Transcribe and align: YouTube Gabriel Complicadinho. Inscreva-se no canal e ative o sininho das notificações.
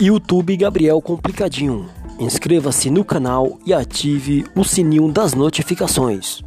YouTube 0.00 0.56
Gabriel 0.56 0.98
Complicadinho. 1.02 1.86
Inscreva-se 2.18 2.88
no 2.90 3.04
canal 3.04 3.58
e 3.66 3.74
ative 3.74 4.46
o 4.56 4.64
sininho 4.64 5.12
das 5.12 5.34
notificações. 5.34 6.42